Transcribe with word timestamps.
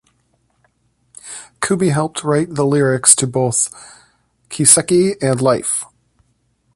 Kumi 1.61 1.89
helped 1.89 2.23
write 2.23 2.55
the 2.55 2.65
lyrics 2.65 3.13
to 3.13 3.27
both 3.27 3.69
"Kiseki" 4.49 5.13
and 5.21 5.39
"life. 5.39 5.85